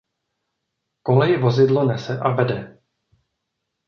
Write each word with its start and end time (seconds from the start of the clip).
Kolej 1.09 1.37
vozidlo 1.43 1.83
nese 1.89 2.15
a 2.19 2.29
vede. 2.39 2.57